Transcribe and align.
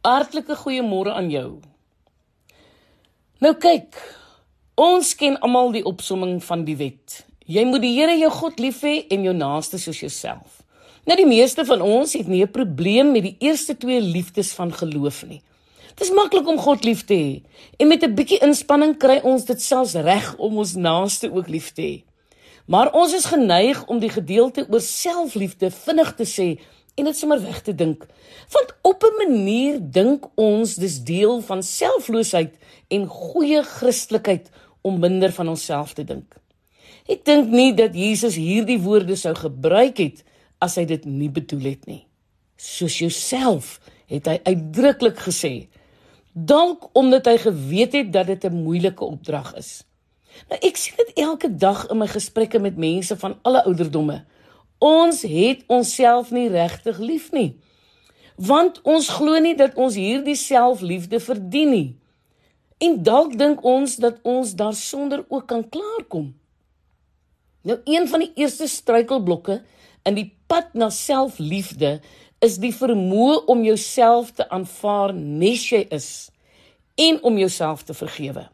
Hartlike 0.00 0.56
goeiemôre 0.56 1.12
aan 1.12 1.26
jou. 1.28 1.58
Nou 3.44 3.50
kyk, 3.60 3.98
ons 4.80 5.10
ken 5.12 5.36
almal 5.44 5.74
die 5.74 5.82
opsomming 5.84 6.38
van 6.40 6.62
die 6.64 6.76
wet. 6.80 7.18
Jy 7.44 7.66
moet 7.68 7.84
die 7.84 7.90
Here 7.98 8.14
jou 8.16 8.30
God 8.32 8.62
lief 8.64 8.78
hê 8.86 8.94
en 9.12 9.26
jou 9.28 9.34
naaste 9.36 9.76
soos 9.82 10.00
jouself. 10.00 10.62
Nou 11.04 11.18
die 11.20 11.28
meeste 11.28 11.66
van 11.68 11.84
ons 11.84 12.16
het 12.16 12.28
nie 12.32 12.40
'n 12.40 12.48
probleem 12.48 13.12
met 13.12 13.28
die 13.28 13.36
eerste 13.40 13.76
twee 13.76 14.00
liefdes 14.00 14.54
van 14.56 14.72
geloof 14.72 15.26
nie. 15.28 15.42
Dit 15.96 16.08
is 16.08 16.14
maklik 16.14 16.48
om 16.48 16.58
God 16.58 16.84
lief 16.84 17.04
te 17.04 17.14
hê 17.14 17.42
en 17.78 17.88
met 17.88 18.02
'n 18.02 18.14
bietjie 18.14 18.40
inspanning 18.40 18.96
kry 18.96 19.20
ons 19.22 19.44
dit 19.44 19.60
selfs 19.62 19.94
reg 19.94 20.34
om 20.38 20.58
ons 20.58 20.74
naaste 20.74 21.30
ook 21.30 21.48
lief 21.48 21.72
te 21.72 21.82
hê. 21.82 22.04
Maar 22.66 22.92
ons 22.92 23.12
is 23.12 23.24
geneig 23.24 23.86
om 23.86 23.98
die 23.98 24.08
gedeelte 24.10 24.66
oor 24.70 24.80
selfliefde 24.80 25.70
vinnig 25.70 26.14
te 26.14 26.24
sê 26.24 26.58
en 26.94 27.04
dit 27.04 27.16
sommer 27.16 27.42
weg 27.42 27.62
te 27.62 27.74
dink. 27.74 28.06
Want 28.50 28.74
op 28.82 29.02
'n 29.04 29.16
manier 29.26 29.78
dink 29.80 30.26
ons 30.34 30.74
dis 30.74 31.02
deel 31.04 31.40
van 31.40 31.62
selfloosheid 31.62 32.54
en 32.88 33.06
goeie 33.06 33.62
Christelikheid 33.62 34.50
om 34.80 34.98
minder 34.98 35.32
van 35.32 35.48
onsself 35.48 35.92
te 35.92 36.04
dink. 36.04 36.36
Ek 37.08 37.24
dink 37.24 37.48
nie 37.50 37.74
dat 37.74 37.94
Jesus 37.94 38.36
hierdie 38.36 38.78
woorde 38.80 39.16
sou 39.16 39.34
gebruik 39.34 39.98
het 39.98 40.24
as 40.58 40.76
hy 40.76 40.84
dit 40.84 41.04
nie 41.04 41.30
bedoel 41.30 41.72
het 41.72 41.86
nie. 41.86 42.06
Soos 42.56 42.98
jouself 42.98 43.80
het 44.10 44.26
hy 44.26 44.40
uitdruklik 44.44 45.18
gesê. 45.18 45.68
Dalk 46.32 46.90
omdat 46.92 47.26
hy 47.26 47.36
geweet 47.38 47.92
het 47.92 48.12
dat 48.12 48.26
dit 48.26 48.44
'n 48.44 48.62
moeilike 48.62 49.04
opdrag 49.04 49.54
is. 49.56 49.84
Nou 50.48 50.58
ek 50.62 50.76
sien 50.76 50.94
dit 50.96 51.18
elke 51.18 51.50
dag 51.56 51.88
in 51.90 51.98
my 51.98 52.06
gesprekke 52.06 52.58
met 52.58 52.76
mense 52.76 53.16
van 53.16 53.38
alle 53.42 53.64
ouderdomme. 53.64 54.24
Ons 54.80 55.22
het 55.28 55.64
onsself 55.68 56.30
nie 56.32 56.48
regtig 56.48 56.98
lief 56.98 57.28
nie. 57.36 57.58
Want 58.40 58.80
ons 58.88 59.10
glo 59.12 59.36
nie 59.38 59.54
dat 59.56 59.76
ons 59.76 59.98
hierdie 60.00 60.38
selfliefde 60.40 61.20
verdien 61.20 61.70
nie. 61.74 61.88
En 62.80 62.96
dalk 63.04 63.34
dink 63.36 63.60
ons 63.64 63.98
dat 64.00 64.22
ons 64.24 64.54
daarsonder 64.56 65.26
ook 65.28 65.46
kan 65.52 65.66
klaarkom. 65.68 66.30
Nou 67.68 67.76
een 67.84 68.08
van 68.08 68.24
die 68.24 68.32
eerste 68.40 68.68
struikelblokke 68.68 69.60
in 70.08 70.16
die 70.16 70.30
pad 70.48 70.72
na 70.72 70.88
selfliefde 70.88 71.98
is 72.40 72.56
die 72.62 72.72
vermoë 72.72 73.42
om 73.52 73.66
jouself 73.66 74.32
te 74.32 74.48
aanvaar 74.48 75.12
nes 75.12 75.66
jy 75.68 75.82
is 75.92 76.08
en 76.96 77.20
om 77.22 77.36
jouself 77.36 77.84
te 77.84 77.94
vergewe. 77.94 78.46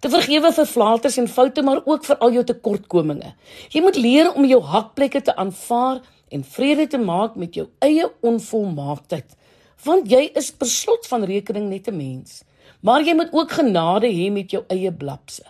Te 0.00 0.08
vergewe 0.08 0.52
vir 0.52 0.66
flaters 0.66 1.18
en 1.18 1.28
foute, 1.28 1.62
maar 1.62 1.82
ook 1.84 2.04
vir 2.04 2.16
al 2.18 2.32
jou 2.38 2.44
tekortkominge. 2.44 3.34
Jy 3.70 3.82
moet 3.82 3.96
leer 3.96 4.32
om 4.32 4.44
jou 4.44 4.60
hakplekke 4.62 5.22
te 5.22 5.36
aanvaar 5.36 6.00
en 6.32 6.44
vrede 6.44 6.86
te 6.86 6.98
maak 6.98 7.36
met 7.36 7.54
jou 7.54 7.68
eie 7.84 8.08
onvolmaaktheid, 8.20 9.36
want 9.84 10.10
jy 10.10 10.30
is 10.38 10.50
per 10.50 10.70
slot 10.70 11.06
van 11.10 11.24
rekening 11.28 11.68
net 11.68 11.88
'n 11.88 11.96
mens. 11.96 12.44
Maar 12.80 13.02
jy 13.02 13.14
moet 13.14 13.32
ook 13.32 13.50
genade 13.52 14.06
hê 14.06 14.30
met 14.32 14.50
jou 14.50 14.64
eie 14.68 14.92
blapse. 14.92 15.44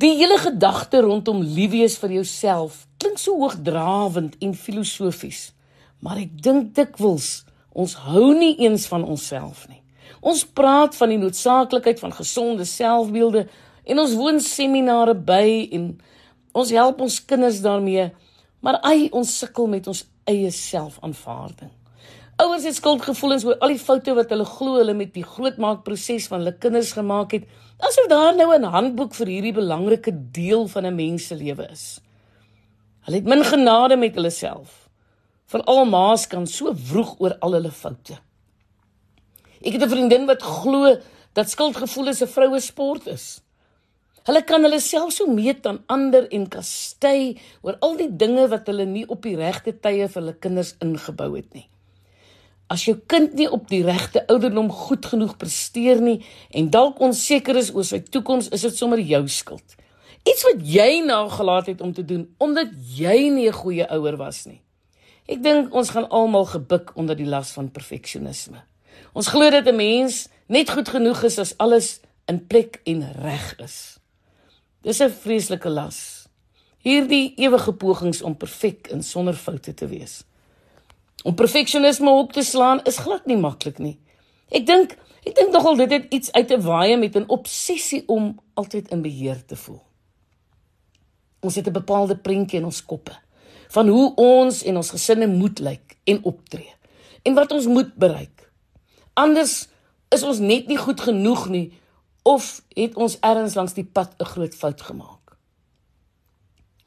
Die 0.00 0.16
hele 0.16 0.38
gedagte 0.38 1.00
rondom 1.00 1.42
lief 1.42 1.70
wees 1.70 1.98
vir 1.98 2.10
jouself 2.10 2.86
klink 2.96 3.18
so 3.18 3.36
hoogdrawend 3.40 4.36
en 4.40 4.54
filosofies, 4.54 5.52
maar 6.00 6.16
ek 6.16 6.42
dink 6.42 6.74
dikwels 6.74 7.44
ons 7.72 7.94
hou 7.94 8.34
nie 8.34 8.56
eens 8.58 8.86
van 8.86 9.04
onsself 9.04 9.68
nie. 9.68 9.79
Ons 10.20 10.44
praat 10.44 10.96
van 10.96 11.08
die 11.08 11.18
noodsaaklikheid 11.18 12.00
van 12.00 12.12
gesonde 12.12 12.64
selfbeelde 12.64 13.46
en 13.84 13.98
ons 13.98 14.14
woon 14.14 14.40
seminare 14.40 15.14
by 15.14 15.68
en 15.72 15.90
ons 16.52 16.70
help 16.70 17.00
ons 17.00 17.24
kinders 17.24 17.60
daarmee, 17.64 18.10
maar 18.60 18.80
ai 18.82 19.08
ons 19.16 19.38
sukkel 19.38 19.70
met 19.70 19.86
ons 19.86 20.04
eie 20.28 20.50
selfaanvaarding. 20.50 21.70
Ouers 22.40 22.64
het 22.64 22.76
skuldgevoelens 22.78 23.44
oor 23.44 23.58
al 23.60 23.74
die 23.74 23.80
foute 23.80 24.14
wat 24.16 24.30
hulle 24.32 24.46
glo 24.48 24.78
hulle 24.78 24.94
met 24.96 25.10
die 25.12 25.24
grootmaakproses 25.26 26.28
van 26.30 26.40
hulle 26.40 26.56
kinders 26.62 26.94
gemaak 26.96 27.34
het, 27.36 27.48
asof 27.80 28.08
daar 28.08 28.36
nou 28.36 28.48
'n 28.54 28.72
handboek 28.76 29.14
vir 29.14 29.26
hierdie 29.26 29.52
belangrike 29.52 30.12
deel 30.32 30.66
van 30.68 30.86
'n 30.86 30.94
mens 30.94 31.26
se 31.26 31.34
lewe 31.34 31.68
is. 31.70 32.00
Hulle 33.04 33.16
het 33.16 33.26
min 33.26 33.44
genade 33.44 33.96
met 33.96 34.14
hulle 34.14 34.30
self. 34.30 34.88
Veral 35.46 35.84
ma's 35.84 36.26
kan 36.26 36.46
so 36.46 36.72
vroeg 36.74 37.14
oor 37.18 37.36
al 37.40 37.52
hulle 37.52 37.70
foute. 37.70 38.18
Ek 39.60 39.72
het 39.76 39.82
'n 39.82 39.92
vriendin 39.92 40.26
wat 40.26 40.42
glo 40.42 40.96
dat 41.32 41.50
skuldgevoelens 41.50 42.22
'n 42.22 42.26
vroue 42.26 42.60
sport 42.60 43.06
is. 43.06 43.40
Hulle 44.24 44.44
kan 44.44 44.62
hulle 44.62 44.80
self 44.80 45.12
so 45.12 45.26
meet 45.26 45.66
aan 45.66 45.82
ander 45.86 46.28
en 46.28 46.48
kastei 46.48 47.38
oor 47.64 47.76
al 47.80 47.96
die 47.96 48.16
dinge 48.16 48.48
wat 48.48 48.66
hulle 48.66 48.84
nie 48.84 49.06
op 49.08 49.22
die 49.22 49.36
regte 49.36 49.72
tye 49.72 50.08
vir 50.08 50.22
hulle 50.22 50.36
kinders 50.36 50.74
ingebou 50.84 51.36
het 51.36 51.54
nie. 51.54 51.68
As 52.70 52.84
jou 52.84 52.96
kind 53.06 53.34
nie 53.34 53.48
op 53.50 53.68
die 53.68 53.82
regte 53.82 54.26
ouderdom 54.26 54.70
goed 54.70 55.06
genoeg 55.06 55.36
presteer 55.36 56.00
nie 56.00 56.20
en 56.50 56.70
dalk 56.70 57.00
onseker 57.00 57.56
is 57.56 57.72
oor 57.74 57.84
sy 57.84 57.98
toekoms, 58.00 58.48
is 58.48 58.60
dit 58.60 58.76
sommer 58.76 59.00
jou 59.00 59.28
skuld. 59.28 59.76
Iets 60.28 60.44
wat 60.44 60.60
jy 60.62 61.00
nagelaat 61.04 61.66
het 61.66 61.80
om 61.80 61.92
te 61.92 62.04
doen 62.04 62.28
omdat 62.38 62.68
jy 62.96 63.28
nie 63.28 63.48
'n 63.48 63.60
goeie 63.62 63.90
ouer 63.90 64.16
was 64.16 64.46
nie. 64.46 64.62
Ek 65.26 65.42
dink 65.42 65.74
ons 65.74 65.90
gaan 65.90 66.08
almal 66.08 66.44
gebuk 66.44 66.92
onder 66.94 67.16
die 67.16 67.26
las 67.26 67.50
van 67.50 67.70
perfeksionisme. 67.70 68.69
Ons 69.12 69.28
glo 69.28 69.50
dat 69.50 69.66
'n 69.66 69.76
mens 69.76 70.28
net 70.46 70.70
goed 70.70 70.88
genoeg 70.88 71.22
is 71.22 71.38
as 71.38 71.56
alles 71.56 72.00
in 72.26 72.46
plek 72.46 72.80
en 72.84 73.12
reg 73.12 73.56
is. 73.58 73.98
Dis 74.82 75.00
'n 75.00 75.10
vreeslike 75.10 75.68
las. 75.68 76.28
Hierdie 76.78 77.34
ewige 77.36 77.72
pogings 77.72 78.22
om 78.22 78.36
perfek 78.36 78.86
en 78.86 79.02
sonder 79.02 79.34
foute 79.34 79.74
te 79.74 79.86
wees. 79.86 80.24
Om 81.22 81.34
perfeksionisme 81.34 82.10
op 82.10 82.32
te 82.32 82.42
slaan 82.42 82.80
is 82.84 82.98
glad 82.98 83.26
nie 83.26 83.36
maklik 83.36 83.78
nie. 83.78 83.98
Ek 84.48 84.66
dink, 84.66 84.96
ek 85.24 85.34
dink 85.34 85.52
nogal 85.52 85.76
dit 85.76 85.90
het 85.90 86.06
iets 86.08 86.32
uit 86.32 86.48
te 86.48 86.60
waai 86.60 86.96
met 86.96 87.16
'n 87.16 87.28
obsessie 87.28 88.02
om 88.06 88.40
altyd 88.54 88.88
in 88.90 89.02
beheer 89.02 89.44
te 89.46 89.56
voel. 89.56 89.82
Ons 91.40 91.54
het 91.54 91.66
'n 91.66 91.72
bepaalde 91.72 92.16
prentjie 92.16 92.58
in 92.58 92.64
ons 92.64 92.84
koppe 92.84 93.12
van 93.68 93.88
hoe 93.88 94.14
ons 94.14 94.62
en 94.62 94.76
ons 94.76 94.90
gesinne 94.90 95.26
moet 95.26 95.58
lyk 95.58 95.96
en 96.04 96.24
optree 96.24 96.74
en 97.22 97.34
wat 97.34 97.52
ons 97.52 97.66
moet 97.66 97.94
bereik. 97.94 98.49
Anders 99.14 99.68
is 100.08 100.22
ons 100.22 100.38
net 100.38 100.66
nie 100.66 100.78
goed 100.78 101.00
genoeg 101.00 101.48
nie 101.48 101.72
of 102.22 102.62
het 102.76 102.94
ons 102.94 103.16
ergens 103.20 103.54
langs 103.54 103.74
die 103.74 103.84
pad 103.84 104.14
'n 104.18 104.24
groot 104.24 104.54
fout 104.54 104.80
gemaak. 104.80 105.36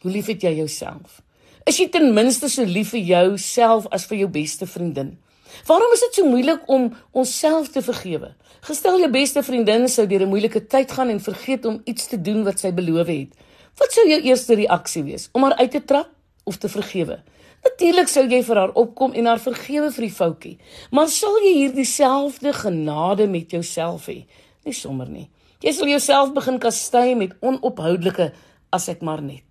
Hoe 0.01 0.11
lief 0.11 0.25
het 0.25 0.41
jy 0.41 0.55
jouself? 0.55 1.21
Is 1.65 1.77
jy 1.77 1.87
ten 1.89 2.13
minste 2.13 2.49
so 2.49 2.63
lief 2.63 2.89
vir 2.89 2.99
jouself 2.99 3.87
as 3.87 4.05
vir 4.05 4.17
jou 4.17 4.29
beste 4.29 4.67
vriendin? 4.67 5.17
Waarom 5.65 5.93
is 5.93 5.99
dit 5.99 6.13
so 6.13 6.25
moeilik 6.25 6.65
om 6.67 6.89
onsself 7.11 7.69
te 7.71 7.81
vergewe? 7.81 8.33
Gestel 8.61 8.99
jou 8.99 9.09
beste 9.11 9.43
vriendin 9.43 9.87
sou 9.87 10.07
deur 10.07 10.25
'n 10.25 10.29
moeilike 10.29 10.67
tyd 10.67 10.91
gaan 10.91 11.09
en 11.09 11.19
vergeet 11.19 11.65
om 11.65 11.81
iets 11.85 12.07
te 12.07 12.21
doen 12.21 12.43
wat 12.43 12.59
sy 12.59 12.71
beloof 12.73 13.07
het. 13.07 13.31
Wat 13.77 13.91
sou 13.91 14.07
jou 14.09 14.21
eerste 14.21 14.55
reaksie 14.55 15.03
wees? 15.03 15.29
Om 15.31 15.43
haar 15.43 15.55
uit 15.55 15.71
te 15.71 15.83
trap 15.85 16.09
of 16.43 16.57
te 16.57 16.69
vergewe? 16.69 17.23
Natuurlik 17.63 18.09
sou 18.11 18.25
jy 18.27 18.41
vir 18.43 18.59
haar 18.59 18.73
opkom 18.79 19.13
en 19.15 19.25
haar 19.25 19.39
vergewe 19.39 19.91
vir 19.95 20.07
die 20.07 20.15
foutjie. 20.15 20.57
Maar 20.91 21.07
sal 21.07 21.37
jy 21.45 21.53
hierdie 21.61 21.87
selfde 21.87 22.51
genade 22.53 23.27
met 23.31 23.55
jouself 23.55 24.09
hê? 24.11 24.23
Nie 24.67 24.75
sommer 24.75 25.09
nie. 25.09 25.29
Jy 25.63 25.71
sal 25.71 25.87
jouself 25.87 26.33
begin 26.35 26.59
kastei 26.59 27.15
met 27.15 27.35
onophoudelike 27.39 28.33
as 28.75 28.89
ek 28.91 29.03
maar 29.05 29.23
net. 29.23 29.43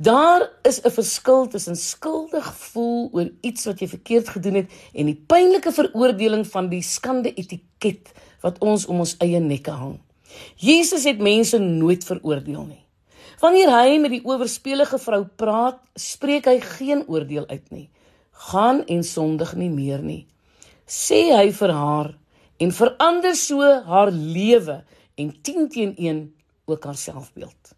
Daar 0.00 0.48
is 0.64 0.80
'n 0.82 0.90
verskil 0.90 1.46
tussen 1.48 1.76
skuldig 1.76 2.54
voel 2.72 3.10
oor 3.12 3.30
iets 3.40 3.64
wat 3.64 3.80
jy 3.80 3.88
verkeerd 3.88 4.28
gedoen 4.28 4.54
het 4.54 4.70
en 4.94 5.06
die 5.06 5.22
pynlike 5.26 5.72
veroordeling 5.72 6.46
van 6.46 6.68
die 6.68 6.82
skande 6.82 7.34
etiket 7.34 8.12
wat 8.40 8.58
ons 8.58 8.86
om 8.86 8.98
ons 8.98 9.16
eie 9.18 9.40
nekke 9.40 9.70
hang. 9.70 10.00
Jesus 10.56 11.04
het 11.04 11.18
mense 11.18 11.58
nooit 11.58 12.04
veroordeel 12.04 12.64
nie. 12.64 12.84
Wanneer 13.40 13.70
hy 13.72 13.96
met 14.02 14.12
die 14.12 14.24
oorspelige 14.28 14.98
vrou 15.00 15.22
praat, 15.40 15.78
spreek 15.96 16.44
hy 16.50 16.58
geen 16.60 17.06
oordeel 17.08 17.46
uit 17.48 17.70
nie. 17.72 17.86
Gaan 18.50 18.82
en 18.84 19.00
sondig 19.04 19.54
nie 19.56 19.70
meer 19.72 20.02
nie. 20.04 20.26
Sê 20.84 21.30
hy 21.32 21.48
vir 21.56 21.72
haar 21.72 22.10
en 22.60 22.74
verander 22.76 23.36
so 23.38 23.64
haar 23.64 24.12
lewe 24.12 24.82
en 25.16 25.30
10 25.32 25.70
teen 25.72 25.94
1 25.96 26.20
ook 26.68 26.84
haar 26.84 27.00
selfbeeld. 27.00 27.72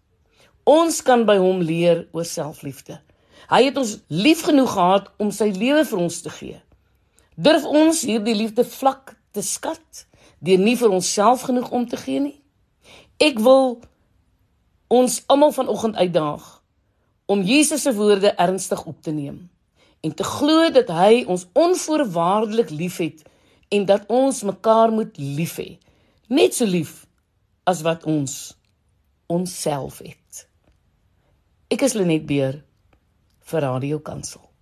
Ons 0.66 0.98
kan 1.06 1.22
by 1.26 1.38
hom 1.38 1.62
leer 1.62 2.08
oor 2.10 2.26
selfliefde. 2.26 2.98
Hy 3.50 3.62
het 3.68 3.78
ons 3.78 3.96
lief 4.10 4.42
genoeg 4.46 4.74
gehad 4.74 5.08
om 5.22 5.30
sy 5.34 5.50
lewe 5.54 5.84
vir 5.86 6.02
ons 6.02 6.20
te 6.26 6.34
gee. 6.40 6.58
Durf 7.38 7.64
ons 7.66 8.02
hierdie 8.06 8.34
liefde 8.34 8.66
vlak 8.66 9.14
te 9.34 9.42
skat 9.46 10.06
deur 10.42 10.58
nie 10.58 10.74
vir 10.78 10.90
onsself 10.90 11.46
genoeg 11.46 11.70
om 11.70 11.86
te 11.86 11.98
gee 12.02 12.20
nie? 12.22 12.38
Ek 13.22 13.38
wil 13.38 13.78
ons 14.92 15.22
almal 15.32 15.54
vanoggend 15.56 15.96
uitdaag 15.96 16.44
om 17.32 17.42
Jesus 17.48 17.82
se 17.82 17.94
woorde 17.96 18.34
ernstig 18.36 18.84
op 18.84 19.00
te 19.02 19.10
neem 19.10 19.38
en 20.00 20.14
te 20.14 20.24
glo 20.26 20.68
dat 20.74 20.90
hy 20.92 21.22
ons 21.24 21.46
onvoorwaardelik 21.56 22.70
liefhet 22.70 23.22
en 23.72 23.86
dat 23.88 24.04
ons 24.12 24.42
mekaar 24.42 24.92
moet 24.92 25.16
lief 25.16 25.56
hê 25.62 25.70
net 26.28 26.52
so 26.56 26.68
lief 26.68 27.06
as 27.64 27.80
wat 27.86 28.04
ons 28.04 28.56
onsself 29.32 30.02
het. 30.04 30.46
Ek 31.72 31.86
is 31.86 31.96
Lenet 31.96 32.26
Beer 32.28 32.60
vir 33.48 33.64
Radio 33.64 34.02
Kansel 34.04 34.51